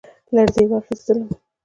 [0.35, 1.19] لـړزې واخيسـتم،